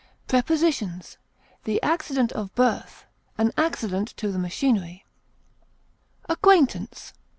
Prepositions: 0.27 1.19
The 1.65 1.79
accident 1.83 2.31
of 2.31 2.55
birth; 2.55 3.05
an 3.37 3.51
accident 3.55 4.07
to 4.17 4.31
the 4.31 4.39
machinery. 4.39 5.05
ACQUAINTANCE. 6.27 7.13